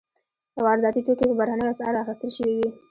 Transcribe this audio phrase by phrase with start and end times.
[0.63, 2.69] وارداتي توکي په بهرنیو اسعارو اخیستل شوي وي.